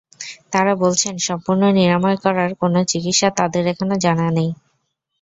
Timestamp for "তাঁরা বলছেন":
0.53-1.13